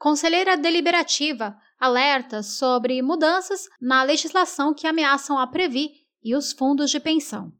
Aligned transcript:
Conselheira 0.00 0.56
deliberativa 0.56 1.58
alerta 1.78 2.42
sobre 2.42 3.02
mudanças 3.02 3.68
na 3.78 4.02
legislação 4.02 4.72
que 4.72 4.86
ameaçam 4.86 5.38
a 5.38 5.46
Previ 5.46 5.90
e 6.24 6.34
os 6.34 6.52
fundos 6.52 6.90
de 6.90 6.98
pensão. 6.98 7.52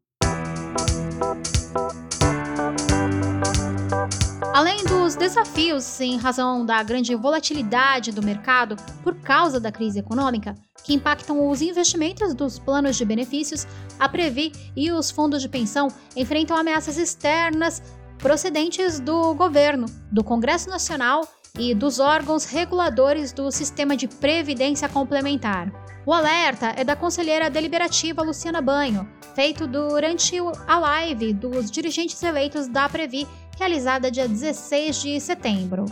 Além 4.54 4.82
dos 4.84 5.16
desafios 5.16 6.00
em 6.00 6.16
razão 6.16 6.64
da 6.64 6.82
grande 6.82 7.14
volatilidade 7.14 8.10
do 8.10 8.22
mercado 8.22 8.74
por 9.02 9.14
causa 9.20 9.60
da 9.60 9.70
crise 9.70 9.98
econômica, 9.98 10.54
que 10.82 10.94
impactam 10.94 11.46
os 11.46 11.60
investimentos 11.60 12.32
dos 12.32 12.58
planos 12.58 12.96
de 12.96 13.04
benefícios, 13.04 13.66
a 13.98 14.08
Previ 14.08 14.50
e 14.74 14.90
os 14.90 15.10
fundos 15.10 15.42
de 15.42 15.48
pensão 15.50 15.88
enfrentam 16.16 16.56
ameaças 16.56 16.96
externas 16.96 17.82
procedentes 18.16 18.98
do 18.98 19.34
governo, 19.34 19.84
do 20.10 20.24
Congresso 20.24 20.70
Nacional 20.70 21.28
e 21.58 21.74
dos 21.74 21.98
órgãos 21.98 22.44
reguladores 22.44 23.32
do 23.32 23.50
sistema 23.50 23.96
de 23.96 24.08
previdência 24.08 24.88
complementar. 24.88 25.70
O 26.06 26.12
alerta 26.12 26.74
é 26.76 26.82
da 26.82 26.96
conselheira 26.96 27.50
deliberativa 27.50 28.22
Luciana 28.22 28.60
Banho, 28.62 29.08
feito 29.34 29.66
durante 29.66 30.36
a 30.66 30.78
live 30.78 31.32
dos 31.34 31.70
dirigentes 31.70 32.22
eleitos 32.22 32.66
da 32.66 32.88
Previ 32.88 33.26
realizada 33.58 34.10
dia 34.10 34.26
16 34.26 35.02
de 35.02 35.20
setembro. 35.20 35.84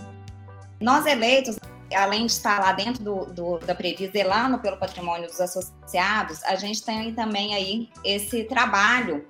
Nós 0.81 1.05
eleitos, 1.05 1.59
além 1.95 2.25
de 2.25 2.33
estar 2.33 2.59
lá 2.59 2.73
dentro 2.73 3.05
do, 3.05 3.27
do, 3.27 3.59
da 3.59 3.75
Previ, 3.75 4.11
zelando 4.11 4.59
pelo 4.59 4.79
patrimônio 4.79 5.29
dos 5.29 5.41
associados, 5.41 6.43
a 6.45 6.57
gente 6.57 6.83
tem 6.83 7.13
também 7.13 7.55
aí 7.55 7.91
esse 8.03 8.45
trabalho 8.45 9.27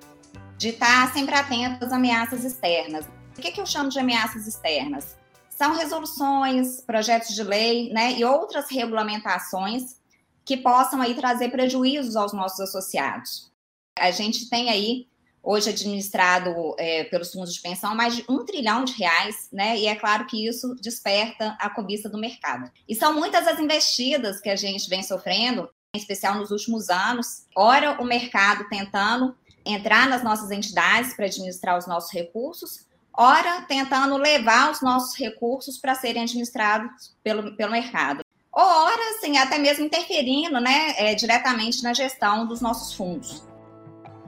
de 0.57 0.69
estar 0.69 1.11
sempre 1.11 1.35
atento 1.35 1.83
às 1.83 1.91
ameaças 1.91 2.45
externas. 2.45 3.05
O 3.37 3.41
que, 3.41 3.51
que 3.51 3.59
eu 3.59 3.65
chamo 3.65 3.89
de 3.89 3.99
ameaças 3.99 4.47
externas? 4.47 5.18
São 5.59 5.75
resoluções, 5.75 6.79
projetos 6.79 7.35
de 7.35 7.43
lei 7.43 7.91
né, 7.91 8.13
e 8.13 8.23
outras 8.23 8.71
regulamentações 8.71 9.97
que 10.45 10.55
possam 10.55 11.01
aí 11.01 11.13
trazer 11.13 11.49
prejuízos 11.51 12.15
aos 12.15 12.31
nossos 12.31 12.61
associados. 12.61 13.51
A 13.99 14.09
gente 14.09 14.49
tem 14.49 14.69
aí 14.69 15.09
hoje 15.43 15.69
administrado 15.69 16.49
é, 16.77 17.03
pelos 17.03 17.33
fundos 17.33 17.53
de 17.53 17.59
pensão 17.59 17.93
mais 17.93 18.15
de 18.15 18.23
um 18.29 18.45
trilhão 18.45 18.85
de 18.85 18.93
reais, 18.93 19.49
né? 19.51 19.77
E 19.77 19.87
é 19.87 19.95
claro 19.95 20.25
que 20.27 20.47
isso 20.47 20.75
desperta 20.75 21.57
a 21.59 21.69
cobiça 21.69 22.07
do 22.07 22.17
mercado. 22.17 22.71
E 22.87 22.95
são 22.95 23.13
muitas 23.13 23.45
as 23.45 23.59
investidas 23.59 24.39
que 24.39 24.49
a 24.49 24.55
gente 24.55 24.89
vem 24.89 25.03
sofrendo, 25.03 25.69
em 25.93 25.99
especial 25.99 26.35
nos 26.35 26.51
últimos 26.51 26.89
anos. 26.89 27.47
Ora, 27.53 28.01
o 28.01 28.05
mercado 28.05 28.65
tentando 28.69 29.35
entrar 29.65 30.07
nas 30.07 30.23
nossas 30.23 30.51
entidades 30.51 31.13
para 31.15 31.25
administrar 31.25 31.77
os 31.77 31.85
nossos 31.85 32.13
recursos, 32.13 32.87
ora, 33.13 33.61
tentando 33.67 34.17
levar 34.17 34.71
os 34.71 34.81
nossos 34.81 35.17
recursos 35.17 35.77
para 35.77 35.95
serem 35.95 36.23
administrados 36.23 37.13
pelo, 37.23 37.55
pelo 37.55 37.71
mercado. 37.71 38.23
Ou 38.51 38.63
ora, 38.63 39.15
assim, 39.15 39.37
até 39.37 39.57
mesmo 39.57 39.85
interferindo 39.85 40.59
né, 40.59 40.93
é, 40.97 41.15
diretamente 41.15 41.83
na 41.83 41.93
gestão 41.93 42.47
dos 42.47 42.61
nossos 42.61 42.93
fundos. 42.93 43.43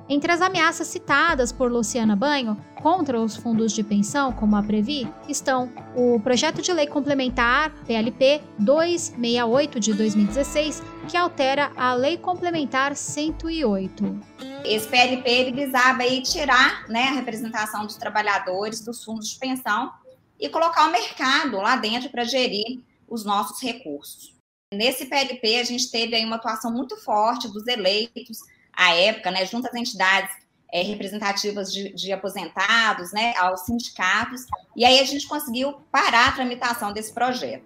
Entre 0.10 0.32
as 0.32 0.42
ameaças 0.42 0.88
citadas 0.88 1.52
por 1.52 1.72
Luciana 1.72 2.16
Banho 2.16 2.58
contra 2.82 3.20
os 3.20 3.36
fundos 3.36 3.72
de 3.72 3.84
pensão, 3.84 4.32
como 4.34 4.56
a 4.56 4.64
Previ, 4.64 5.08
estão 5.30 5.72
o 5.96 6.20
Projeto 6.20 6.62
de 6.62 6.74
Lei 6.74 6.88
Complementar 6.88 7.72
PLP 7.86 8.42
268 8.60 9.80
de 9.80 9.94
2016, 9.94 10.84
que 11.08 11.16
altera 11.16 11.72
a 11.76 11.94
Lei 11.94 12.18
Complementar 12.18 12.96
108. 12.96 14.20
Esse 14.66 14.88
PLP 14.88 15.30
ele 15.30 15.66
visava 15.66 16.04
aí 16.04 16.22
tirar 16.22 16.88
né, 16.90 17.08
a 17.08 17.12
representação 17.14 17.86
dos 17.86 17.96
trabalhadores 17.96 18.82
dos 18.82 19.04
fundos 19.04 19.30
de 19.30 19.40
pensão 19.40 19.92
e 20.40 20.50
colocar 20.50 20.88
o 20.88 20.92
mercado 20.92 21.58
lá 21.58 21.76
dentro 21.76 22.10
para 22.10 22.24
gerir 22.24 22.80
os 23.08 23.24
nossos 23.24 23.62
recursos. 23.62 24.34
Nesse 24.74 25.06
PLP, 25.06 25.60
a 25.60 25.64
gente 25.64 25.92
teve 25.92 26.16
aí 26.16 26.26
uma 26.26 26.38
atuação 26.38 26.72
muito 26.72 26.96
forte 26.96 27.48
dos 27.50 27.68
eleitos, 27.68 28.40
à 28.74 28.96
época, 28.96 29.32
né, 29.32 29.46
junto 29.46 29.68
às 29.68 29.74
entidades 29.74 30.32
é, 30.72 30.82
representativas 30.84 31.72
de, 31.72 31.94
de, 31.94 32.12
aposentados, 32.12 33.12
né, 33.12 33.34
aos 33.38 33.62
sindicatos, 33.62 34.46
e 34.76 34.86
aí 34.86 35.00
a 35.00 35.04
gente 35.04 35.28
conseguiu 35.28 35.74
parar 35.92 36.30
a 36.30 36.32
tramitação 36.32 36.94
desse 36.94 37.14
projeto. 37.14 37.64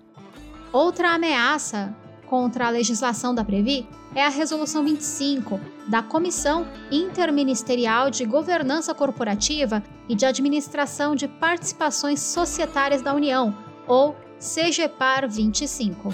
Outra 0.74 1.12
ameaça 1.12 1.96
contra 2.26 2.68
a 2.68 2.70
legislação 2.70 3.34
da 3.34 3.46
Previ 3.46 3.88
é 4.16 4.26
a 4.26 4.30
Resolução 4.30 4.84
25 4.84 5.60
da 5.88 6.02
Comissão 6.02 6.68
Interministerial 6.92 8.10
de 8.10 8.26
Governança 8.26 8.94
Corporativa 8.94 9.84
e 10.10 10.16
de 10.16 10.26
Administração 10.26 11.16
de 11.16 11.28
Participações 11.28 12.20
Societárias 12.20 13.02
da 13.02 13.14
União, 13.14 13.56
ou 13.88 14.16
CGPAR 14.40 15.30
25. 15.30 16.10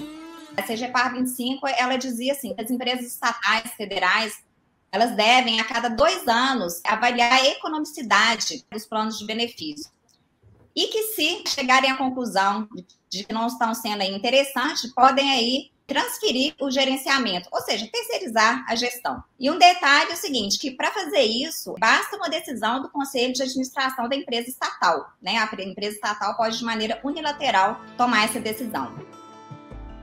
A 0.56 0.62
CGPAR 0.62 1.14
25, 1.14 1.66
ela 1.66 1.96
dizia 1.96 2.32
assim, 2.32 2.54
que 2.54 2.60
as 2.60 2.70
empresas 2.70 3.06
estatais, 3.06 3.72
federais, 3.72 4.42
elas 4.92 5.16
devem, 5.16 5.58
a 5.58 5.64
cada 5.64 5.88
dois 5.88 6.28
anos, 6.28 6.82
avaliar 6.86 7.32
a 7.32 7.48
economicidade 7.48 8.62
dos 8.70 8.84
planos 8.84 9.18
de 9.18 9.24
benefício. 9.24 9.90
E 10.76 10.86
que, 10.88 11.02
se 11.14 11.42
chegarem 11.48 11.90
à 11.90 11.96
conclusão 11.96 12.68
de 13.10 13.24
que 13.24 13.32
não 13.32 13.46
estão 13.46 13.74
sendo 13.74 14.02
interessantes, 14.02 14.92
podem 14.92 15.30
aí 15.30 15.72
transferir 15.86 16.54
o 16.60 16.70
gerenciamento, 16.70 17.48
ou 17.52 17.60
seja, 17.60 17.88
terceirizar 17.90 18.64
a 18.68 18.74
gestão. 18.74 19.22
E 19.38 19.50
um 19.50 19.58
detalhe 19.58 20.10
é 20.10 20.14
o 20.14 20.16
seguinte, 20.16 20.58
que 20.58 20.70
para 20.70 20.90
fazer 20.90 21.22
isso, 21.22 21.74
basta 21.78 22.16
uma 22.16 22.30
decisão 22.30 22.80
do 22.80 22.90
Conselho 22.90 23.32
de 23.32 23.42
Administração 23.42 24.08
da 24.08 24.16
empresa 24.16 24.48
estatal, 24.48 25.12
né? 25.20 25.36
A 25.38 25.62
empresa 25.62 25.96
estatal 25.96 26.36
pode 26.36 26.58
de 26.58 26.64
maneira 26.64 27.00
unilateral 27.02 27.80
tomar 27.96 28.24
essa 28.24 28.40
decisão. 28.40 28.94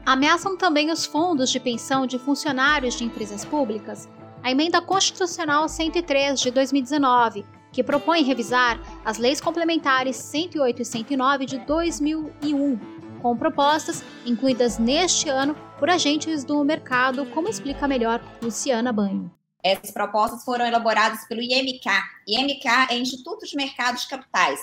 Ameaçam 0.05 0.57
também 0.57 0.91
os 0.91 1.05
fundos 1.05 1.49
de 1.49 1.59
pensão 1.59 2.05
de 2.05 2.19
funcionários 2.19 2.95
de 2.95 3.03
empresas 3.03 3.45
públicas 3.45 4.07
a 4.41 4.51
Emenda 4.51 4.81
Constitucional 4.81 5.67
103 5.67 6.39
de 6.39 6.51
2019, 6.51 7.45
que 7.71 7.83
propõe 7.83 8.23
revisar 8.23 8.79
as 9.03 9.17
leis 9.17 9.41
complementares 9.41 10.15
108 10.15 10.81
e 10.81 10.85
109 10.85 11.45
de 11.45 11.57
2001, 11.59 12.79
com 13.21 13.37
propostas 13.37 14.03
incluídas 14.25 14.77
neste 14.77 15.29
ano 15.29 15.55
por 15.77 15.89
agentes 15.89 16.43
do 16.43 16.63
mercado, 16.63 17.25
como 17.27 17.49
explica 17.49 17.87
melhor 17.87 18.21
Luciana 18.41 18.91
Banho. 18.91 19.31
Essas 19.61 19.91
propostas 19.91 20.43
foram 20.43 20.65
elaboradas 20.65 21.27
pelo 21.27 21.41
IMK. 21.41 21.85
IMK 22.25 22.91
é 22.91 22.97
Instituto 22.97 23.45
de 23.45 23.57
Mercados 23.57 24.05
Capitais, 24.05 24.59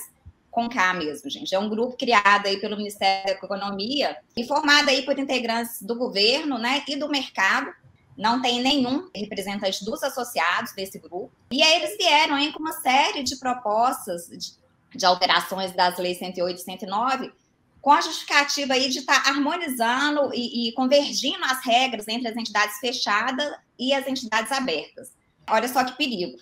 com 0.51 0.71
K 0.71 0.95
mesmo, 0.95 1.29
gente. 1.29 1.55
É 1.55 1.59
um 1.59 1.69
grupo 1.69 1.99
criado 1.99 2.47
aí 2.47 2.59
pelo 2.59 2.79
Ministério 2.79 3.27
da 3.27 3.33
Economia 3.33 4.17
e 4.35 4.43
formado 4.47 4.89
aí 4.89 5.03
por 5.03 5.19
integrantes 5.19 5.83
do 5.83 5.95
governo, 5.97 6.57
né, 6.57 6.83
e 6.89 6.97
do 6.97 7.11
mercado 7.11 7.71
não 8.17 8.41
tem 8.41 8.63
nenhum 8.63 9.09
representante 9.15 9.85
dos 9.85 10.03
associados 10.03 10.73
desse 10.73 10.99
grupo. 10.99 11.31
E 11.51 11.63
aí 11.63 11.77
eles 11.77 11.97
vieram 11.97 12.53
com 12.53 12.61
uma 12.61 12.73
série 12.73 13.23
de 13.23 13.37
propostas 13.37 14.27
de, 14.29 14.55
de, 14.97 15.05
alterações 15.05 15.73
das 15.73 15.99
leis 15.99 16.19
108 16.19 16.59
e 16.59 16.63
109, 16.63 17.33
com 17.81 17.93
a 17.93 18.01
justificativa 18.01 18.75
aí 18.75 18.89
de 18.89 19.01
estar 19.01 19.23
tá 19.23 19.31
harmonizando 19.31 20.33
e, 20.35 20.69
e 20.69 20.73
convergindo 20.73 21.45
as 21.45 21.65
regras 21.65 22.09
entre 22.09 22.29
as 22.29 22.37
entidades 22.37 22.79
fechadas 22.79 23.53
e 23.79 23.93
as 23.93 24.07
entidades 24.07 24.51
abertas. 24.51 25.13
Olha 25.49 25.69
só 25.69 25.85
que 25.85 25.97
perigo. 25.97 26.39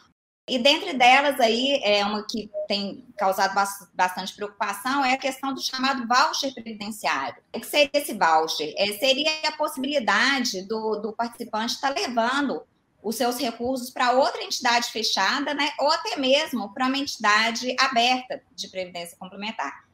E 0.47 0.59
dentre 0.59 0.93
delas 0.93 1.41
aí, 1.41 1.81
é 1.83 2.05
uma 2.05 2.27
que 2.27 2.51
tem 2.69 3.03
causado 3.17 3.55
bastante 3.95 4.35
preocupação 4.35 5.03
é 5.03 5.15
a 5.15 5.19
questão 5.19 5.55
do 5.55 5.63
chamado 5.63 6.07
voucher 6.07 6.53
previdenciário. 6.53 7.43
O 7.55 7.61
que 7.61 7.67
seria 7.67 7.91
esse 7.95 8.13
voucher? 8.13 8.75
É, 8.77 8.87
seria 8.99 9.31
a 9.47 9.53
possibilidade 9.53 10.63
do, 10.69 10.97
do 10.97 11.13
participante 11.15 11.75
estar 11.75 11.95
levando 11.95 12.63
os 13.03 13.17
seus 13.17 13.39
recursos 13.39 13.91
para 13.91 14.13
outra 14.13 14.43
entidade 14.43 14.91
fechada, 14.91 15.55
né, 15.55 15.71
ou 15.79 15.91
até 15.91 16.17
mesmo 16.17 16.73
para 16.73 16.87
uma 16.87 16.97
entidade 16.97 17.75
aberta 17.79 18.43
de 18.55 18.69
previdência 18.69 19.17
complementar. 19.19 19.85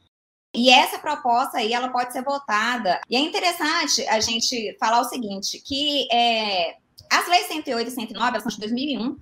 E 0.55 0.69
essa 0.71 0.99
proposta 0.99 1.59
aí, 1.59 1.73
ela 1.73 1.91
pode 1.91 2.13
ser 2.13 2.23
votada. 2.23 3.01
E 3.09 3.17
é 3.17 3.21
interessante 3.21 4.07
a 4.09 4.19
gente 4.19 4.77
falar 4.81 5.01
o 5.01 5.09
seguinte, 5.09 5.61
que 5.61 6.09
é, 6.13 6.77
as 7.11 7.29
leis 7.29 7.47
108 7.47 7.89
e 7.89 7.91
109, 7.91 8.29
elas 8.29 8.43
são 8.43 8.51
de 8.51 8.59
2001, 8.59 9.17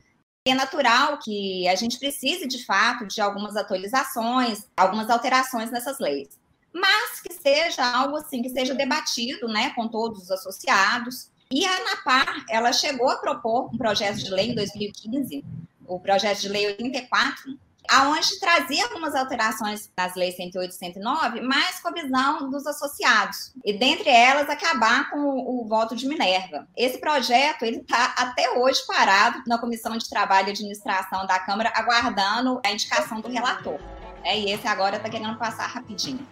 é 0.50 0.54
natural 0.54 1.18
que 1.18 1.66
a 1.68 1.74
gente 1.74 1.98
precise, 1.98 2.46
de 2.46 2.64
fato, 2.64 3.06
de 3.06 3.20
algumas 3.20 3.56
atualizações, 3.56 4.66
algumas 4.76 5.10
alterações 5.10 5.70
nessas 5.70 5.98
leis. 5.98 6.28
Mas 6.72 7.20
que 7.20 7.32
seja 7.32 7.84
algo 7.84 8.16
assim, 8.16 8.42
que 8.42 8.50
seja 8.50 8.74
debatido 8.74 9.48
né, 9.48 9.70
com 9.70 9.88
todos 9.88 10.22
os 10.22 10.30
associados. 10.30 11.30
E 11.50 11.64
a 11.64 11.76
ANAPAR, 11.76 12.44
ela 12.50 12.72
chegou 12.72 13.08
a 13.08 13.16
propor 13.16 13.70
um 13.72 13.78
projeto 13.78 14.18
de 14.18 14.30
lei 14.30 14.50
em 14.50 14.54
2015, 14.54 15.44
o 15.86 15.98
projeto 15.98 16.40
de 16.40 16.48
lei 16.48 16.66
84, 16.66 17.58
aonde 17.90 18.38
trazia 18.38 18.84
algumas 18.84 19.14
alterações 19.14 19.90
nas 19.96 20.14
leis 20.14 20.36
108 20.36 20.70
e 20.70 20.74
109, 20.74 21.40
mas 21.40 21.80
com 21.80 21.88
a 21.88 21.92
visão 21.92 22.50
dos 22.50 22.66
associados. 22.66 23.52
E 23.64 23.72
dentre 23.72 24.10
elas, 24.10 24.48
acabar 24.48 25.10
com 25.10 25.18
o, 25.18 25.62
o 25.62 25.68
voto 25.68 25.96
de 25.96 26.06
Minerva. 26.06 26.68
Esse 26.76 26.98
projeto 26.98 27.62
ele 27.62 27.78
está 27.78 28.14
até 28.16 28.50
hoje 28.50 28.80
parado 28.86 29.42
na 29.46 29.58
Comissão 29.58 29.96
de 29.96 30.08
Trabalho 30.08 30.48
e 30.48 30.50
Administração 30.50 31.26
da 31.26 31.38
Câmara, 31.38 31.72
aguardando 31.74 32.60
a 32.64 32.70
indicação 32.70 33.20
do 33.20 33.28
relator. 33.28 33.78
É, 34.24 34.38
e 34.38 34.50
esse 34.52 34.66
agora 34.66 34.96
está 34.96 35.08
querendo 35.08 35.38
passar 35.38 35.66
rapidinho. 35.66 36.26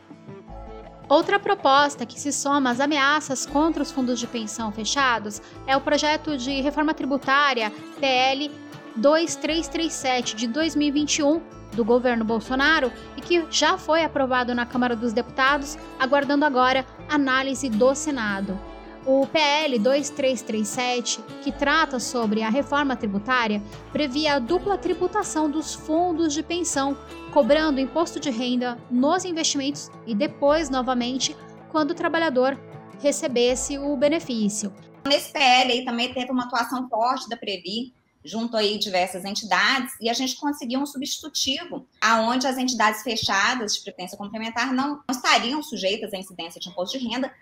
Outra 1.08 1.38
proposta 1.38 2.04
que 2.04 2.18
se 2.18 2.32
soma 2.32 2.70
às 2.70 2.80
ameaças 2.80 3.46
contra 3.46 3.82
os 3.82 3.92
fundos 3.92 4.18
de 4.18 4.26
pensão 4.26 4.72
fechados 4.72 5.40
é 5.64 5.76
o 5.76 5.80
projeto 5.80 6.36
de 6.36 6.60
reforma 6.60 6.92
tributária 6.92 7.72
PL 8.00 8.50
2337 8.96 10.36
de 10.36 10.46
2021 10.46 11.40
do 11.72 11.84
governo 11.84 12.24
Bolsonaro 12.24 12.90
e 13.16 13.20
que 13.20 13.46
já 13.50 13.76
foi 13.76 14.02
aprovado 14.02 14.54
na 14.54 14.64
Câmara 14.64 14.96
dos 14.96 15.12
Deputados, 15.12 15.76
aguardando 15.98 16.44
agora 16.44 16.86
análise 17.08 17.68
do 17.68 17.94
Senado. 17.94 18.58
O 19.04 19.24
PL 19.24 19.78
2337, 19.78 21.20
que 21.42 21.52
trata 21.52 22.00
sobre 22.00 22.42
a 22.42 22.50
reforma 22.50 22.96
tributária, 22.96 23.62
previa 23.92 24.34
a 24.34 24.38
dupla 24.40 24.76
tributação 24.76 25.48
dos 25.48 25.74
fundos 25.74 26.34
de 26.34 26.42
pensão, 26.42 26.98
cobrando 27.32 27.78
imposto 27.78 28.18
de 28.18 28.30
renda 28.30 28.76
nos 28.90 29.24
investimentos 29.24 29.92
e 30.08 30.14
depois, 30.14 30.68
novamente, 30.68 31.36
quando 31.70 31.92
o 31.92 31.94
trabalhador 31.94 32.58
recebesse 32.98 33.78
o 33.78 33.96
benefício. 33.96 34.72
Nesse 35.06 35.32
PL 35.32 35.70
aí 35.70 35.84
também 35.84 36.12
teve 36.12 36.32
uma 36.32 36.44
atuação 36.44 36.88
forte 36.88 37.28
da 37.28 37.36
Previ, 37.36 37.94
junto 38.26 38.56
aí 38.56 38.78
diversas 38.78 39.24
entidades, 39.24 39.94
e 40.00 40.10
a 40.10 40.12
gente 40.12 40.36
conseguiu 40.36 40.80
um 40.80 40.86
substitutivo, 40.86 41.86
aonde 42.00 42.46
as 42.46 42.58
entidades 42.58 43.02
fechadas 43.02 43.74
de 43.74 43.82
previdência 43.82 44.18
complementar 44.18 44.72
não 44.72 45.00
estariam 45.10 45.62
sujeitas 45.62 46.12
à 46.12 46.18
incidência 46.18 46.60
de 46.60 46.68
imposto 46.68 46.98
de 46.98 47.08
renda, 47.08 47.32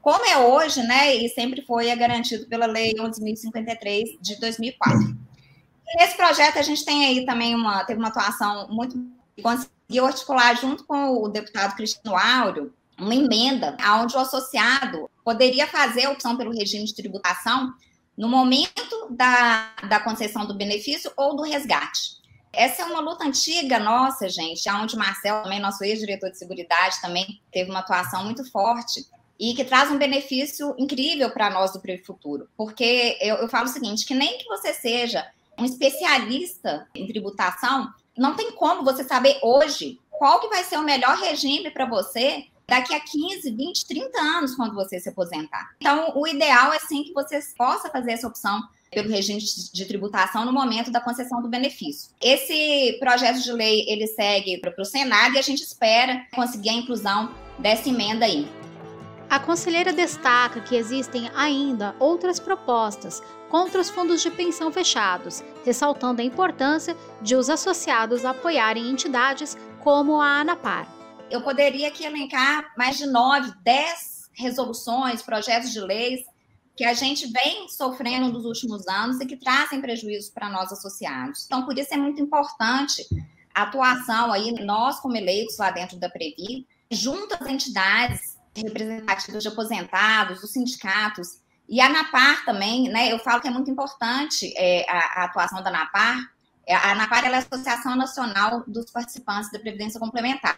como 0.00 0.24
é 0.24 0.38
hoje, 0.38 0.82
né, 0.84 1.16
e 1.16 1.28
sempre 1.30 1.62
foi 1.62 1.92
garantido 1.96 2.46
pela 2.46 2.66
Lei 2.66 2.94
11.053 2.94 4.18
de 4.20 4.38
2004. 4.38 5.16
E 5.88 5.96
nesse 6.00 6.16
projeto 6.16 6.58
a 6.58 6.62
gente 6.62 6.84
tem 6.84 7.06
aí 7.06 7.26
também 7.26 7.54
uma, 7.54 7.84
teve 7.84 7.98
uma 7.98 8.08
atuação 8.08 8.68
muito, 8.68 8.96
conseguiu 9.42 10.06
articular 10.06 10.54
junto 10.54 10.84
com 10.84 11.24
o 11.24 11.28
deputado 11.28 11.74
Cristiano 11.74 12.16
Áureo, 12.16 12.72
uma 12.98 13.14
emenda 13.14 13.76
onde 14.00 14.16
o 14.16 14.20
associado 14.20 15.10
poderia 15.24 15.66
fazer 15.66 16.06
a 16.06 16.10
opção 16.10 16.36
pelo 16.36 16.52
regime 16.52 16.84
de 16.84 16.94
tributação 16.94 17.74
no 18.16 18.28
momento 18.28 19.08
da, 19.10 19.74
da 19.88 20.00
concessão 20.00 20.46
do 20.46 20.54
benefício 20.54 21.10
ou 21.16 21.36
do 21.36 21.42
resgate. 21.42 22.16
Essa 22.52 22.82
é 22.82 22.84
uma 22.86 23.00
luta 23.00 23.24
antiga 23.24 23.78
nossa, 23.78 24.28
gente, 24.28 24.68
onde 24.70 24.96
o 24.96 24.98
Marcel, 24.98 25.42
também 25.42 25.60
nosso 25.60 25.84
ex-diretor 25.84 26.30
de 26.30 26.38
seguridade, 26.38 27.00
também 27.02 27.42
teve 27.52 27.70
uma 27.70 27.80
atuação 27.80 28.24
muito 28.24 28.50
forte 28.50 29.06
e 29.38 29.54
que 29.54 29.64
traz 29.64 29.90
um 29.90 29.98
benefício 29.98 30.74
incrível 30.78 31.30
para 31.30 31.50
nós 31.50 31.72
do 31.72 31.82
Futuro. 32.04 32.48
Porque 32.56 33.18
eu, 33.20 33.36
eu 33.36 33.48
falo 33.48 33.66
o 33.66 33.72
seguinte, 33.72 34.06
que 34.06 34.14
nem 34.14 34.38
que 34.38 34.46
você 34.46 34.72
seja 34.72 35.30
um 35.58 35.66
especialista 35.66 36.86
em 36.94 37.06
tributação, 37.06 37.92
não 38.16 38.34
tem 38.34 38.52
como 38.52 38.82
você 38.82 39.04
saber 39.04 39.38
hoje 39.42 40.00
qual 40.10 40.40
que 40.40 40.48
vai 40.48 40.64
ser 40.64 40.78
o 40.78 40.82
melhor 40.82 41.18
regime 41.18 41.70
para 41.70 41.84
você 41.84 42.46
daqui 42.68 42.94
a 42.94 43.00
15, 43.00 43.50
20, 43.50 43.86
30 43.86 44.20
anos 44.20 44.54
quando 44.54 44.74
você 44.74 44.98
se 44.98 45.08
aposentar. 45.08 45.70
Então, 45.78 46.12
o 46.16 46.26
ideal 46.26 46.72
é 46.72 46.78
sim 46.78 47.04
que 47.04 47.12
você 47.12 47.38
possa 47.56 47.88
fazer 47.90 48.12
essa 48.12 48.26
opção 48.26 48.60
pelo 48.90 49.08
regime 49.08 49.40
de 49.40 49.84
tributação 49.84 50.44
no 50.44 50.52
momento 50.52 50.90
da 50.90 51.00
concessão 51.00 51.42
do 51.42 51.48
benefício. 51.48 52.10
Esse 52.20 52.96
projeto 52.98 53.42
de 53.42 53.52
lei 53.52 53.84
ele 53.88 54.06
segue 54.06 54.58
para 54.58 54.72
o 54.80 54.84
Senado 54.84 55.34
e 55.34 55.38
a 55.38 55.42
gente 55.42 55.62
espera 55.62 56.24
conseguir 56.34 56.70
a 56.70 56.74
inclusão 56.74 57.34
dessa 57.58 57.88
emenda 57.88 58.24
aí. 58.24 58.48
A 59.28 59.40
conselheira 59.40 59.92
destaca 59.92 60.60
que 60.60 60.76
existem 60.76 61.28
ainda 61.34 61.96
outras 61.98 62.38
propostas 62.38 63.20
contra 63.50 63.80
os 63.80 63.90
fundos 63.90 64.22
de 64.22 64.30
pensão 64.30 64.72
fechados, 64.72 65.42
ressaltando 65.64 66.22
a 66.22 66.24
importância 66.24 66.96
de 67.20 67.34
os 67.34 67.50
associados 67.50 68.24
apoiarem 68.24 68.88
entidades 68.88 69.56
como 69.80 70.20
a 70.20 70.40
ANAPAR. 70.40 70.95
Eu 71.28 71.42
poderia 71.42 71.88
aqui 71.88 72.04
elencar 72.04 72.72
mais 72.76 72.96
de 72.96 73.06
nove, 73.06 73.52
dez 73.62 74.30
resoluções, 74.32 75.22
projetos 75.22 75.72
de 75.72 75.80
leis 75.80 76.20
que 76.76 76.84
a 76.84 76.94
gente 76.94 77.26
vem 77.32 77.68
sofrendo 77.68 78.30
nos 78.30 78.44
últimos 78.44 78.86
anos 78.86 79.18
e 79.20 79.26
que 79.26 79.36
trazem 79.36 79.80
prejuízos 79.80 80.30
para 80.30 80.48
nós 80.48 80.70
associados. 80.70 81.44
Então, 81.46 81.64
por 81.64 81.76
isso 81.76 81.92
é 81.92 81.96
muito 81.96 82.20
importante 82.20 83.06
a 83.54 83.62
atuação 83.62 84.30
aí, 84.30 84.52
nós 84.64 85.00
como 85.00 85.16
eleitos 85.16 85.56
lá 85.56 85.70
dentro 85.70 85.96
da 85.98 86.10
Previ, 86.10 86.66
junto 86.90 87.34
às 87.34 87.48
entidades 87.48 88.36
representativos 88.54 89.42
de 89.42 89.48
aposentados, 89.48 90.42
dos 90.42 90.52
sindicatos, 90.52 91.40
e 91.68 91.80
a 91.80 91.86
ANAPAR 91.86 92.44
também, 92.44 92.88
né? 92.88 93.10
Eu 93.10 93.18
falo 93.18 93.40
que 93.40 93.48
é 93.48 93.50
muito 93.50 93.70
importante 93.70 94.52
é, 94.56 94.88
a, 94.88 95.22
a, 95.22 95.24
atuação 95.24 95.62
da 95.62 95.70
ANAPAR. 95.70 96.18
É, 96.64 96.74
a 96.74 96.92
ANAPAR 96.92 97.24
é 97.24 97.34
a 97.34 97.38
Associação 97.38 97.96
Nacional 97.96 98.62
dos 98.68 98.90
Participantes 98.90 99.50
da 99.50 99.58
Previdência 99.58 99.98
Complementar. 99.98 100.56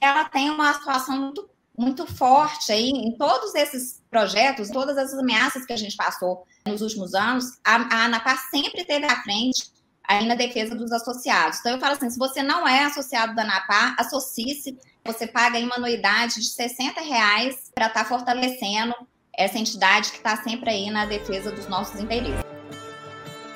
Ela 0.00 0.24
tem 0.24 0.50
uma 0.50 0.70
atuação 0.70 1.18
muito, 1.18 1.48
muito 1.76 2.06
forte 2.06 2.72
aí 2.72 2.90
em 2.90 3.16
todos 3.16 3.54
esses 3.54 4.02
projetos, 4.10 4.70
todas 4.70 4.96
as 4.96 5.12
ameaças 5.14 5.64
que 5.66 5.72
a 5.72 5.76
gente 5.76 5.96
passou 5.96 6.46
nos 6.66 6.80
últimos 6.80 7.14
anos. 7.14 7.58
A, 7.64 7.76
a 7.76 8.04
ANAPAR 8.04 8.38
sempre 8.50 8.82
esteve 8.82 9.06
à 9.06 9.22
frente 9.22 9.70
aí 10.06 10.26
na 10.26 10.34
defesa 10.34 10.74
dos 10.74 10.90
associados. 10.90 11.58
Então, 11.60 11.72
eu 11.72 11.80
falo 11.80 11.92
assim, 11.92 12.08
se 12.08 12.18
você 12.18 12.42
não 12.42 12.66
é 12.66 12.84
associado 12.84 13.34
da 13.34 13.42
ANAPAR, 13.42 13.94
associe-se, 13.98 14.78
você 15.04 15.26
paga 15.26 15.58
aí 15.58 15.64
uma 15.64 15.76
anuidade 15.76 16.36
de 16.36 16.48
60 16.48 17.00
reais 17.00 17.70
para 17.74 17.86
estar 17.86 18.04
tá 18.04 18.08
fortalecendo 18.08 18.94
essa 19.36 19.58
entidade 19.58 20.10
que 20.10 20.18
está 20.18 20.36
sempre 20.36 20.70
aí 20.70 20.90
na 20.90 21.06
defesa 21.06 21.52
dos 21.52 21.68
nossos 21.68 22.00
interesses. 22.00 22.42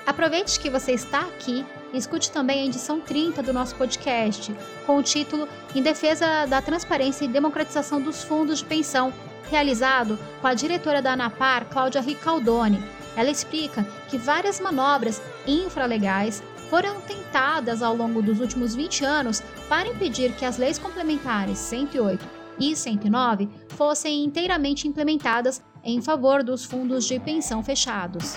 Aproveite 0.06 0.58
que 0.60 0.70
você 0.70 0.92
está 0.92 1.20
aqui 1.20 1.64
escute 1.92 2.30
também 2.30 2.60
a 2.60 2.66
edição 2.66 3.00
30 3.00 3.42
do 3.42 3.52
nosso 3.52 3.74
podcast, 3.74 4.54
com 4.86 4.96
o 4.96 5.02
título 5.02 5.48
Em 5.74 5.82
Defesa 5.82 6.46
da 6.46 6.62
Transparência 6.62 7.24
e 7.24 7.28
Democratização 7.28 8.00
dos 8.00 8.22
Fundos 8.22 8.58
de 8.58 8.64
Pensão, 8.64 9.12
realizado 9.50 10.18
com 10.40 10.46
a 10.46 10.54
diretora 10.54 11.02
da 11.02 11.12
ANAPAR, 11.12 11.66
Cláudia 11.66 12.00
Ricaldoni. 12.00 12.82
Ela 13.16 13.30
explica 13.30 13.86
que 14.08 14.16
várias 14.16 14.58
manobras 14.58 15.20
infralegais 15.46 16.42
foram 16.70 17.00
tentadas 17.02 17.82
ao 17.82 17.94
longo 17.94 18.22
dos 18.22 18.40
últimos 18.40 18.74
20 18.74 19.04
anos 19.04 19.42
para 19.68 19.88
impedir 19.88 20.32
que 20.32 20.44
as 20.46 20.56
leis 20.56 20.78
complementares 20.78 21.58
108 21.58 22.26
e 22.58 22.74
109 22.74 23.48
fossem 23.68 24.24
inteiramente 24.24 24.88
implementadas 24.88 25.62
em 25.84 26.00
favor 26.00 26.42
dos 26.42 26.64
fundos 26.64 27.04
de 27.04 27.18
pensão 27.18 27.62
fechados. 27.62 28.36